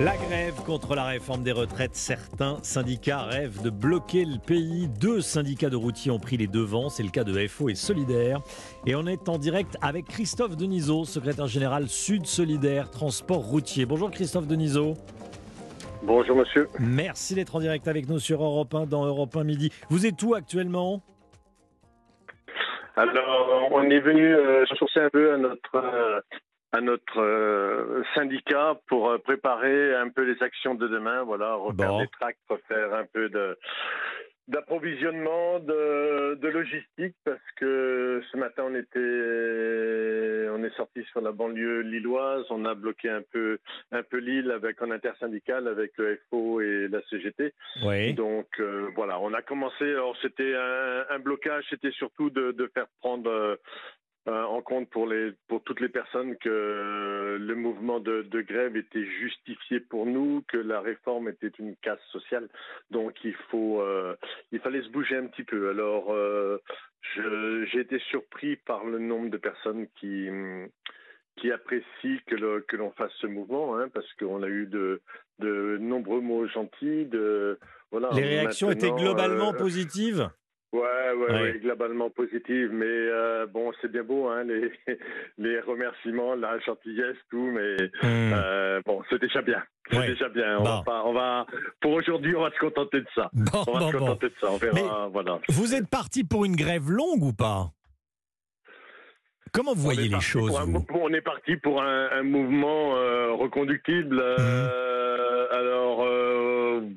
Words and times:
La 0.00 0.16
grève 0.16 0.54
contre 0.64 0.94
la 0.94 1.04
réforme 1.04 1.42
des 1.42 1.52
retraites, 1.52 1.94
certains 1.94 2.56
syndicats 2.62 3.24
rêvent 3.24 3.62
de 3.62 3.68
bloquer 3.68 4.24
le 4.24 4.38
pays. 4.38 4.88
Deux 4.98 5.20
syndicats 5.20 5.68
de 5.68 5.76
routiers 5.76 6.10
ont 6.10 6.18
pris 6.18 6.38
les 6.38 6.46
devants, 6.46 6.88
c'est 6.88 7.02
le 7.02 7.10
cas 7.10 7.22
de 7.22 7.46
FO 7.46 7.68
et 7.68 7.74
Solidaire. 7.74 8.38
Et 8.86 8.94
on 8.94 9.06
est 9.06 9.28
en 9.28 9.36
direct 9.36 9.76
avec 9.82 10.06
Christophe 10.06 10.56
Denisot, 10.56 11.04
secrétaire 11.04 11.48
général 11.48 11.86
Sud 11.88 12.24
Solidaire 12.24 12.90
Transport 12.90 13.42
Routier. 13.42 13.84
Bonjour 13.84 14.10
Christophe 14.10 14.46
Denisot. 14.46 14.94
Bonjour 16.02 16.34
monsieur. 16.34 16.66
Merci 16.78 17.34
d'être 17.34 17.54
en 17.56 17.60
direct 17.60 17.86
avec 17.86 18.08
nous 18.08 18.20
sur 18.20 18.42
Europe 18.42 18.74
1 18.74 18.86
dans 18.86 19.04
Europe 19.04 19.36
1 19.36 19.44
Midi. 19.44 19.70
Vous 19.90 20.06
êtes 20.06 20.22
où 20.22 20.32
actuellement? 20.32 21.02
Alors, 22.96 23.68
on 23.70 23.82
est 23.82 24.00
venu 24.00 24.34
euh, 24.34 24.64
un 24.96 25.10
peu 25.10 25.34
à 25.34 25.36
notre 25.36 25.76
euh, 25.76 26.20
à 26.72 26.80
notre 26.80 27.20
euh, 27.20 28.02
syndicat 28.14 28.78
pour 28.86 29.10
euh, 29.10 29.18
préparer 29.18 29.94
un 29.94 30.08
peu 30.08 30.22
les 30.22 30.42
actions 30.42 30.74
de 30.74 30.86
demain. 30.88 31.22
Voilà, 31.24 31.54
refaire 31.54 31.88
Bon. 31.90 32.00
des 32.00 32.08
tracts, 32.08 32.38
refaire 32.48 32.94
un 32.94 33.04
peu 33.12 33.28
de 33.28 33.56
d'approvisionnement, 34.48 35.60
de, 35.60 36.34
de 36.34 36.48
logistique, 36.48 37.14
parce 37.24 37.38
que 37.56 38.20
ce 38.32 38.36
matin 38.36 38.64
on 38.66 38.74
était, 38.74 40.48
on 40.50 40.64
est 40.64 40.74
sorti 40.76 41.04
sur 41.12 41.20
la 41.20 41.30
banlieue 41.30 41.82
lilloise, 41.82 42.44
on 42.50 42.64
a 42.64 42.74
bloqué 42.74 43.08
un 43.10 43.22
peu, 43.32 43.58
un 43.92 44.02
peu 44.02 44.16
l'île 44.18 44.50
avec 44.50 44.82
en 44.82 44.90
intersyndical 44.90 45.68
avec 45.68 45.92
le 45.98 46.18
FO 46.28 46.60
et 46.60 46.88
la 46.88 47.00
CGT. 47.02 47.54
Oui. 47.84 48.12
Donc 48.14 48.48
euh, 48.58 48.88
voilà, 48.96 49.20
on 49.20 49.32
a 49.34 49.42
commencé. 49.42 49.84
Alors 49.84 50.16
c'était 50.20 50.54
un, 50.56 51.04
un 51.10 51.18
blocage, 51.20 51.64
c'était 51.70 51.92
surtout 51.92 52.30
de, 52.30 52.50
de 52.50 52.66
faire 52.74 52.86
prendre 53.00 53.56
en 54.30 54.62
compte 54.62 54.88
pour 54.90 55.06
les 55.06 55.32
pour 55.48 55.62
toutes 55.62 55.80
les 55.80 55.88
personnes 55.88 56.36
que 56.36 56.48
euh, 56.48 57.38
le 57.38 57.54
mouvement 57.54 58.00
de, 58.00 58.22
de 58.22 58.40
grève 58.40 58.76
était 58.76 59.04
justifié 59.04 59.80
pour 59.80 60.06
nous, 60.06 60.42
que 60.48 60.56
la 60.56 60.80
réforme 60.80 61.28
était 61.28 61.52
une 61.58 61.76
casse 61.76 62.02
sociale. 62.10 62.48
Donc 62.90 63.14
il 63.24 63.34
faut 63.50 63.80
euh, 63.80 64.16
il 64.52 64.60
fallait 64.60 64.82
se 64.82 64.88
bouger 64.88 65.16
un 65.16 65.26
petit 65.26 65.44
peu. 65.44 65.70
Alors 65.70 66.12
euh, 66.12 66.58
j'ai 67.72 67.80
été 67.80 67.98
surpris 68.10 68.56
par 68.56 68.84
le 68.84 68.98
nombre 68.98 69.30
de 69.30 69.38
personnes 69.38 69.86
qui 69.98 70.28
qui 71.36 71.50
apprécient 71.50 72.18
que, 72.26 72.76
l'on 72.76 72.90
fasse 72.92 73.12
ce 73.20 73.26
mouvement, 73.26 73.76
hein, 73.76 73.88
parce 73.92 74.10
qu'on 74.14 74.42
a 74.42 74.48
eu 74.48 74.66
de, 74.66 75.00
de 75.38 75.78
nombreux 75.80 76.20
mots 76.20 76.46
gentils. 76.46 77.06
De, 77.06 77.58
voilà, 77.90 78.10
Les 78.14 78.22
réactions 78.22 78.70
étaient 78.70 78.90
globalement 78.90 79.52
euh, 79.54 79.56
positives? 79.56 80.30
Ouais, 80.72 80.80
ouais, 80.80 81.26
Ouais. 81.32 81.42
ouais, 81.42 81.58
globalement 81.60 82.10
positive. 82.10 82.70
Mais 82.72 82.84
euh, 82.86 83.46
bon, 83.46 83.72
c'est 83.80 83.90
bien 83.90 84.04
beau, 84.04 84.28
hein, 84.28 84.44
les, 84.44 84.70
les 85.38 85.60
remerciements, 85.60 86.34
la 86.36 86.58
gentillesse, 86.60 87.16
tout. 87.28 87.50
Mais 87.52 87.76
Hmm. 88.02 88.32
euh, 88.34 88.80
bon, 88.86 89.02
c'est 89.10 89.20
déjà 89.20 89.42
bien. 89.42 89.62
C'est 89.90 89.98
Ouais. 89.98 90.06
déjà 90.06 90.28
bien. 90.28 90.58
On 90.58 90.62
Bon. 90.62 90.76
va 90.76 90.82
pas, 90.86 91.02
on 91.04 91.12
va, 91.12 91.46
pour 91.80 91.92
aujourd'hui, 91.94 92.36
on 92.36 92.42
va 92.42 92.50
se 92.52 92.58
contenter 92.60 93.00
de 93.00 93.06
ça. 93.16 93.30
Bon, 93.32 93.64
On 93.66 93.72
va 93.72 93.80
bon, 93.80 93.90
se 93.90 93.96
contenter 93.96 94.28
de 94.28 94.34
ça. 94.40 94.52
On 94.52 94.56
verra. 94.58 95.08
voilà. 95.08 95.40
Vous 95.48 95.74
êtes 95.74 95.88
parti 95.88 96.22
pour 96.22 96.44
une 96.44 96.54
grève 96.54 96.88
longue 96.88 97.22
ou 97.24 97.32
pas? 97.32 97.72
Comment 99.52 99.74
vous 99.74 99.82
voyez 99.82 100.06
les 100.08 100.20
choses 100.20 100.56
un 100.56 100.64
vous? 100.64 100.86
on 100.94 101.12
est 101.12 101.20
parti 101.20 101.56
pour 101.56 101.82
un, 101.82 102.08
un 102.12 102.22
mouvement 102.22 102.94
euh, 102.96 103.32
reconductible. 103.32 104.20
euh, 104.20 105.48
Alors, 105.50 106.02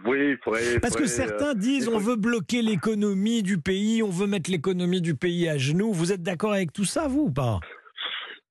oui, 0.05 0.35
faudrait. 0.43 0.79
Parce 0.79 0.95
que 0.95 1.05
faudrait, 1.05 1.23
euh, 1.25 1.27
certains 1.27 1.53
disent 1.55 1.87
on 1.87 1.97
veut 1.99 2.15
bloquer 2.15 2.61
l'économie 2.61 3.43
du 3.43 3.57
pays, 3.59 4.03
on 4.03 4.09
veut 4.09 4.27
mettre 4.27 4.49
l'économie 4.51 5.01
du 5.01 5.15
pays 5.15 5.47
à 5.49 5.57
genoux. 5.57 5.91
Vous 5.93 6.11
êtes 6.11 6.23
d'accord 6.23 6.53
avec 6.53 6.71
tout 6.73 6.85
ça, 6.85 7.07
vous 7.07 7.23
ou 7.25 7.31
pas? 7.31 7.59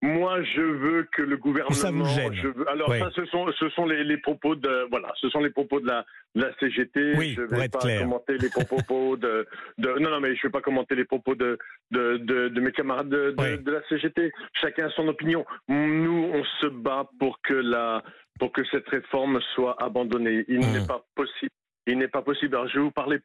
Moi, 0.04 0.42
je 0.42 0.60
veux 0.60 1.06
que 1.16 1.22
le 1.22 1.36
gouvernement. 1.36 1.72
ça 1.76 1.92
vous 1.92 2.04
gêne? 2.06 2.34
je 2.34 2.48
veux- 2.48 2.68
alors, 2.68 2.92
ça, 2.92 3.08
ce 3.14 3.24
sont, 3.26 3.46
ce 3.56 3.68
sont 3.68 3.86
les, 3.86 4.02
les 4.02 4.16
propos 4.16 4.56
de, 4.56 4.88
voilà, 4.90 5.12
ce 5.20 5.28
sont 5.28 5.38
les 5.38 5.50
propos 5.50 5.78
de 5.78 5.86
la, 5.86 6.04
de 6.34 6.42
la 6.42 6.52
CGT. 6.58 7.12
Oui, 7.16 7.34
je 7.36 7.42
vais 7.42 7.68
pas 7.68 7.78
clair. 7.78 8.00
commenter 8.00 8.36
les 8.36 8.48
propos 8.48 9.16
de, 9.16 9.46
de, 9.78 9.88
non, 10.00 10.10
non, 10.10 10.18
mais 10.20 10.34
je 10.34 10.42
vais 10.42 10.50
pas 10.50 10.60
commenter 10.60 10.96
les 10.96 11.04
propos 11.04 11.36
de, 11.36 11.56
de, 11.92 12.16
de, 12.16 12.48
de 12.48 12.60
mes 12.60 12.72
camarades 12.72 13.10
de 13.10 13.70
la 13.70 13.80
CGT. 13.88 14.32
Chacun 14.60 14.86
a 14.86 14.90
son 14.90 15.06
opinion. 15.06 15.44
Nous, 15.68 16.30
on 16.34 16.42
se 16.60 16.66
bat 16.66 17.08
pour 17.20 17.40
que 17.40 17.54
la, 17.54 18.02
pour 18.38 18.52
que 18.52 18.64
cette 18.64 18.88
réforme 18.88 19.40
soit 19.54 19.80
abandonnée. 19.82 20.44
Il 20.48 20.60
Mhm. 20.60 20.72
n'est 20.72 20.86
pas 20.86 21.04
possible. 21.14 21.50
Il 21.86 21.98
n'est 21.98 22.08
pas 22.08 22.22
possible. 22.22 22.54
Alors, 22.56 22.68
je 22.68 22.74
vais 22.78 22.84
vous 22.84 22.90
parler 22.90 23.18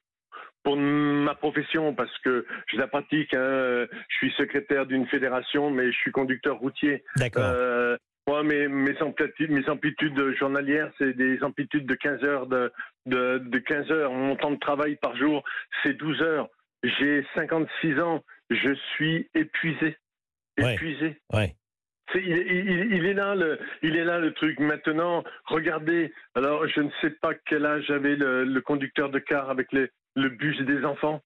pour 0.63 0.75
ma 0.78 1.34
profession, 1.35 1.94
parce 1.94 2.16
que 2.19 2.45
je 2.68 2.78
la 2.78 2.88
pratique, 2.88 3.34
hein, 3.34 3.88
je 4.09 4.16
suis 4.18 4.31
secrétaire 4.31 4.85
d'une 4.85 5.07
fédération, 5.07 5.69
mais 5.69 5.91
je 5.91 5.97
suis 5.97 6.12
conducteur 6.12 6.57
routier. 6.57 7.03
D'accord. 7.16 7.44
Euh, 7.45 7.95
moi, 8.28 8.44
mes, 8.44 8.68
mes, 8.68 9.01
amplitudes, 9.01 9.51
mes 9.51 9.69
amplitudes 9.69 10.19
journalières, 10.38 10.91
c'est 10.97 11.13
des 11.13 11.41
amplitudes 11.44 11.85
de 11.85 11.95
15 11.95 12.24
heures 12.25 12.47
de, 12.47 12.72
de, 13.06 13.38
de 13.38 13.57
15 13.59 13.91
heures. 13.91 14.12
Mon 14.12 14.35
temps 14.35 14.51
de 14.51 14.59
travail 14.59 14.97
par 14.97 15.16
jour, 15.16 15.44
c'est 15.84 15.94
12 15.94 16.22
heures. 16.22 16.50
J'ai 16.84 17.25
56 17.35 18.00
ans. 18.01 18.24
Je 18.50 18.74
suis 18.95 19.29
épuisé. 19.34 19.97
Ouais. 20.59 20.74
Épuisé. 20.74 21.18
ouais. 21.34 21.56
Il, 22.16 22.22
il- 22.22 22.94
il 22.95 23.06
est 23.06 23.13
là 23.13 23.35
le, 23.35 23.59
il 23.81 23.95
est 23.97 24.06
là 24.06 24.19
le 24.19 24.34
truc. 24.34 24.59
Maintenant, 24.59 25.23
regardez. 25.45 26.13
Alors, 26.35 26.68
je 26.68 26.81
ne 26.81 26.90
sais 27.01 27.09
pas 27.12 27.34
quel 27.45 27.66
âge 27.66 27.90
avait 27.91 28.16
le, 28.16 28.44
le 28.45 28.62
conducteur 28.62 29.09
de 29.09 29.19
car 29.19 29.50
avec 29.50 29.72
les, 29.73 29.90
le 30.16 30.29
bus 30.29 30.59
des 30.62 30.85
enfants, 30.85 31.22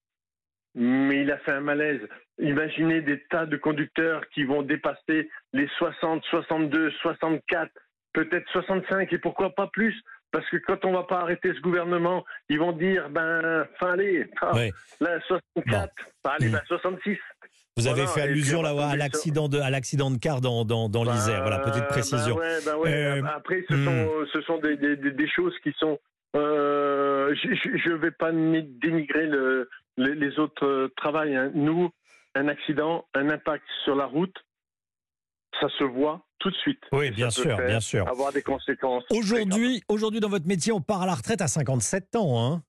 mais 0.75 1.21
il 1.21 1.31
a 1.31 1.37
fait 1.39 1.51
un 1.51 1.61
malaise. 1.61 2.01
Imaginez 2.39 3.01
des 3.01 3.21
tas 3.29 3.45
de 3.45 3.57
conducteurs 3.57 4.27
qui 4.29 4.43
vont 4.43 4.63
dépasser 4.63 5.29
les 5.53 5.67
60, 5.77 6.23
62, 6.25 6.89
64, 7.01 7.71
peut-être 8.13 8.49
65 8.51 9.11
et 9.13 9.17
pourquoi 9.17 9.53
pas 9.53 9.67
plus? 9.67 9.95
Parce 10.31 10.49
que 10.49 10.57
quand 10.57 10.85
on 10.85 10.93
va 10.93 11.03
pas 11.03 11.19
arrêter 11.19 11.53
ce 11.53 11.59
gouvernement, 11.59 12.25
ils 12.47 12.57
vont 12.57 12.71
dire 12.71 13.09
ben, 13.09 13.67
fin 13.79 13.91
allez, 13.91 14.25
ah, 14.41 14.55
Ouais. 14.55 14.71
là 15.01 15.19
64, 15.27 15.93
ben, 16.23 16.31
allez, 16.31 16.47
Mm. 16.47 16.51
ben, 16.53 16.61
66. 16.67 17.17
Vous 17.77 17.87
avez 17.87 18.01
Voilà, 18.03 18.11
fait 18.11 18.21
allusion 18.21 18.61
là, 18.61 18.89
à 18.89 18.95
l'accident 18.97 19.47
de, 19.47 19.57
à 19.57 19.69
l'accident 19.69 20.11
de 20.11 20.17
car 20.17 20.41
dans, 20.41 20.65
dans, 20.65 20.89
dans 20.89 21.03
l'Isère. 21.03 21.41
Voilà, 21.41 21.59
Bah, 21.59 21.71
petite 21.71 21.87
précision. 21.87 22.35
bah 22.35 22.41
ouais, 22.41 22.59
bah 22.65 22.77
ouais. 22.77 22.93
Euh, 22.93 23.23
Après, 23.25 23.63
ce 23.69 23.73
hmm. 23.73 23.85
sont, 23.85 24.09
ce 24.33 24.41
sont 24.41 24.57
des, 24.59 24.75
des, 24.75 25.29
choses 25.29 25.53
qui 25.63 25.71
sont. 25.79 25.97
Euh, 26.35 27.33
je 27.35 27.89
ne 27.89 27.95
vais 27.95 28.11
pas 28.11 28.31
ni- 28.33 28.63
dénigrer 28.63 29.25
le, 29.27 29.69
les, 29.97 30.15
les 30.15 30.37
autres 30.37 30.65
euh, 30.65 30.93
travails. 30.97 31.35
hein. 31.35 31.51
Nous, 31.55 31.89
un 32.35 32.47
accident, 32.49 33.05
un 33.13 33.29
impact 33.29 33.63
sur 33.85 33.95
la 33.95 34.05
route, 34.05 34.35
ça 35.61 35.67
se 35.77 35.83
voit 35.85 36.25
tout 36.39 36.49
de 36.49 36.55
suite. 36.57 36.81
Oui, 36.91 37.11
bien 37.11 37.29
sûr, 37.29 37.55
bien 37.57 37.79
sûr. 37.79 38.05
Avoir 38.07 38.33
des 38.33 38.41
conséquences. 38.41 39.03
Aujourd'hui, 39.11 39.81
aujourd'hui, 39.87 40.19
dans 40.19 40.29
votre 40.29 40.47
métier, 40.47 40.73
on 40.73 40.81
part 40.81 41.03
à 41.03 41.05
la 41.05 41.15
retraite 41.15 41.41
à 41.41 41.47
57 41.47 42.15
ans, 42.17 42.41
hein. 42.43 42.63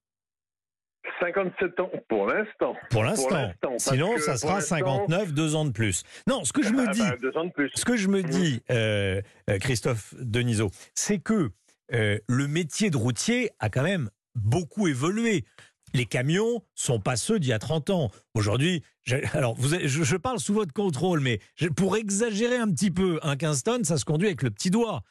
57 1.33 1.79
ans 1.79 1.89
pour 2.09 2.25
l'instant. 2.27 2.75
pour 2.89 3.03
l'instant. 3.03 3.51
Sinon, 3.77 4.17
ça 4.17 4.35
sera 4.37 4.55
l'instant- 4.55 4.75
59, 4.77 5.33
deux 5.33 5.55
ans 5.55 5.65
de 5.65 5.71
plus. 5.71 6.03
Non, 6.27 6.43
ce 6.43 6.51
que 6.51 6.61
je 6.63 6.71
me 6.73 6.85
Ah 6.87 6.91
dis, 6.91 6.99
bah, 6.99 7.15
deux 7.21 7.35
ans 7.37 7.45
de 7.45 7.51
plus. 7.51 7.71
ce 7.75 7.85
que 7.85 7.95
je 7.95 8.07
me 8.09 8.21
dis, 8.23 8.61
euh, 8.71 9.21
euh, 9.49 9.57
Christophe 9.59 10.13
Denisot, 10.19 10.69
c'est 10.95 11.19
que 11.19 11.51
euh, 11.93 12.17
le 12.27 12.47
métier 12.47 12.89
de 12.89 12.97
routier 12.97 13.51
a 13.59 13.69
quand 13.69 13.83
même 13.83 14.09
beaucoup 14.35 14.87
évolué. 14.87 15.45
Les 15.93 16.05
camions 16.05 16.63
sont 16.75 16.99
pas 16.99 17.15
ceux 17.15 17.39
d'il 17.39 17.49
y 17.49 17.53
a 17.53 17.59
30 17.59 17.89
ans. 17.91 18.09
Aujourd'hui, 18.33 18.83
je- 19.03 19.17
alors 19.37 19.53
vous, 19.55 19.69
je, 19.69 20.03
je 20.03 20.15
parle 20.17 20.39
sous 20.39 20.53
votre 20.53 20.73
contrôle, 20.73 21.19
mais 21.19 21.39
je- 21.55 21.67
pour 21.67 21.95
exagérer 21.97 22.57
un 22.57 22.69
petit 22.71 22.89
peu, 22.91 23.19
un 23.21 23.35
15 23.35 23.63
tonnes, 23.63 23.83
ça 23.83 23.97
se 23.97 24.05
conduit 24.05 24.27
avec 24.27 24.41
le 24.41 24.49
petit 24.49 24.71
doigt. 24.71 25.03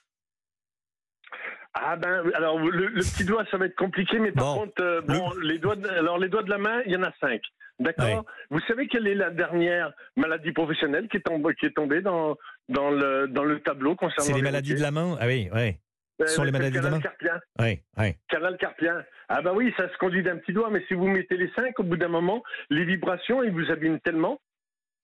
Ah 1.74 1.96
ben 1.96 2.22
alors 2.34 2.58
le, 2.58 2.86
le 2.88 3.00
petit 3.00 3.24
doigt 3.24 3.44
ça 3.50 3.56
va 3.56 3.66
être 3.66 3.76
compliqué 3.76 4.18
mais 4.18 4.30
par 4.32 4.44
Bon. 4.54 4.60
contre 4.60 4.82
euh, 4.82 5.00
bon 5.00 5.32
les 5.42 5.58
doigts 5.58 5.76
de, 5.76 5.88
alors 5.88 6.18
les 6.18 6.28
doigts 6.28 6.42
de 6.42 6.50
la 6.50 6.58
main 6.58 6.82
il 6.84 6.92
y 6.92 6.96
en 6.96 7.02
a 7.02 7.12
cinq 7.20 7.40
d'accord 7.80 8.24
vous 8.50 8.60
savez 8.68 8.86
quelle 8.88 9.06
est 9.06 9.14
la 9.14 9.30
dernière 9.30 9.90
maladie 10.16 10.52
professionnelle 10.52 11.08
qui 11.08 11.16
est 11.16 11.20
tombée 11.20 11.54
qui 11.54 11.64
est 11.66 11.74
tombée 11.74 12.02
dans 12.02 12.36
dans 12.68 12.90
le 12.90 13.26
dans 13.28 13.44
le 13.44 13.60
tableau 13.60 13.94
concernant 13.96 14.26
C'est 14.26 14.34
les 14.34 14.42
maladies 14.42 14.74
de 14.74 14.80
la 14.82 14.90
main? 14.90 15.16
Ah 15.18 15.26
oui, 15.26 15.48
oui. 15.54 15.76
la 16.18 16.26
ce 16.26 16.34
sont 16.34 16.44
les 16.44 16.52
maladies 16.52 16.78
de 16.78 16.84
la 16.84 16.90
main? 16.90 17.00
Carpien 17.00 17.40
oui, 17.60 17.80
oui. 17.96 18.14
canal 18.28 18.56
carpien 18.58 19.02
ah 19.30 19.40
bah 19.40 19.52
oui 19.54 19.72
ça 19.78 19.88
se 19.90 19.96
conduit 19.96 20.22
d'un 20.22 20.36
petit 20.36 20.52
doigt 20.52 20.68
mais 20.70 20.84
si 20.88 20.94
vous 20.94 21.06
mettez 21.08 21.38
les 21.38 21.50
cinq 21.56 21.80
au 21.80 21.84
bout 21.84 21.96
d'un 21.96 22.08
moment 22.08 22.42
les 22.68 22.84
vibrations 22.84 23.42
ils 23.42 23.50
vous 23.52 23.70
abîment 23.70 23.98
tellement 24.00 24.38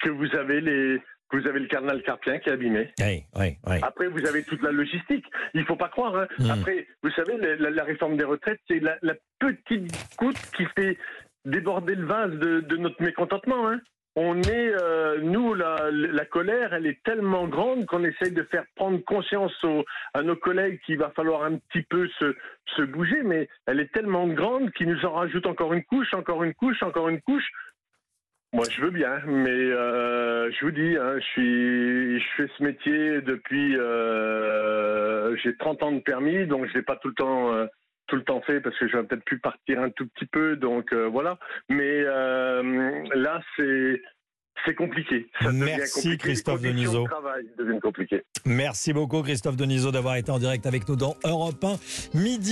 que 0.00 0.10
vous 0.10 0.36
avez 0.36 0.60
les 0.60 1.00
vous 1.32 1.46
avez 1.46 1.60
le 1.60 1.66
canal 1.66 2.02
carpien 2.02 2.38
qui 2.38 2.48
est 2.48 2.52
abîmé 2.52 2.90
oui, 3.00 3.24
oui, 3.36 3.56
oui. 3.66 3.76
après, 3.82 4.08
vous 4.08 4.26
avez 4.26 4.42
toute 4.44 4.62
la 4.62 4.70
logistique. 4.72 5.24
Il 5.54 5.64
faut 5.64 5.76
pas 5.76 5.88
croire. 5.88 6.16
hein. 6.16 6.26
Mm. 6.38 6.50
Après, 6.50 6.86
vous 7.02 7.10
savez, 7.10 7.36
la, 7.38 7.56
la- 7.56 7.70
la 7.70 7.84
réforme 7.84 8.16
des 8.16 8.24
retraites, 8.24 8.60
c'est 8.68 8.80
la, 8.80 8.96
la 9.02 9.14
petite 9.38 9.92
goutte 10.18 10.36
qui 10.56 10.64
fait 10.76 10.96
déborder 11.44 11.94
le 11.94 12.06
vase 12.06 12.32
de, 12.32 12.60
de 12.60 12.76
notre 12.76 13.02
mécontentement. 13.02 13.68
hein. 13.68 13.80
On 14.20 14.42
est, 14.42 14.72
euh, 14.82 15.18
nous, 15.22 15.54
la, 15.54 15.90
la 15.92 16.24
colère, 16.24 16.72
elle 16.74 16.86
est 16.86 17.00
tellement 17.04 17.46
grande 17.46 17.86
qu'on 17.86 18.02
essaye 18.02 18.32
de 18.32 18.42
faire 18.44 18.64
prendre 18.74 18.98
conscience 19.04 19.52
aux- 19.62 19.84
à 20.12 20.22
nos 20.22 20.34
collègues 20.34 20.80
qu'il 20.84 20.98
va 20.98 21.10
falloir 21.10 21.44
un 21.44 21.56
petit 21.58 21.82
peu 21.82 22.08
se, 22.18 22.34
se 22.76 22.82
bouger, 22.82 23.22
mais 23.22 23.48
elle 23.66 23.78
est 23.78 23.92
tellement 23.92 24.26
grande 24.26 24.72
qu'ils 24.72 24.88
nous 24.88 25.04
en 25.04 25.12
rajoutent 25.12 25.46
encore 25.46 25.72
une 25.72 25.84
couche, 25.84 26.12
encore 26.14 26.42
une 26.42 26.54
couche, 26.54 26.82
encore 26.82 27.08
une 27.10 27.20
couche. 27.20 27.48
Moi, 28.52 28.64
je 28.70 28.80
veux 28.80 28.90
bien, 28.90 29.20
mais 29.26 29.50
euh, 29.50 30.50
je 30.50 30.64
vous 30.64 30.70
dis, 30.70 30.96
hein, 30.96 31.16
je 31.18 31.24
suis, 31.24 32.20
je 32.20 32.26
fais 32.36 32.50
ce 32.56 32.62
métier 32.62 33.20
depuis, 33.20 33.76
euh, 33.76 35.36
j'ai 35.36 35.54
30 35.56 35.82
ans 35.82 35.92
de 35.92 36.00
permis, 36.00 36.46
donc 36.46 36.66
je 36.66 36.74
l'ai 36.74 36.82
pas 36.82 36.96
tout 36.96 37.08
le 37.08 37.14
temps, 37.14 37.52
euh, 37.52 37.66
tout 38.06 38.16
le 38.16 38.24
temps 38.24 38.40
fait 38.40 38.60
parce 38.60 38.76
que 38.78 38.88
j'aurais 38.88 39.04
peut-être 39.04 39.24
pu 39.24 39.38
partir 39.38 39.80
un 39.80 39.90
tout 39.90 40.06
petit 40.06 40.24
peu, 40.24 40.56
donc 40.56 40.94
voilà. 40.94 41.38
Mais 41.68 42.02
là, 42.02 43.42
c'est, 43.56 44.00
c'est 44.64 44.74
compliqué. 44.74 45.26
Ça 45.40 45.52
Merci 45.52 46.02
compliqué. 46.02 46.16
Christophe 46.16 46.62
Denisot. 46.62 47.04
de. 47.04 48.24
Merci 48.46 48.92
beaucoup 48.92 49.22
Christophe 49.22 49.56
Denisot 49.56 49.92
d'avoir 49.92 50.16
été 50.16 50.30
en 50.30 50.38
direct 50.38 50.66
avec 50.66 50.88
nous 50.88 50.96
dans 50.96 51.16
Europe 51.24 51.62
1 51.62 52.18
midi. 52.18 52.46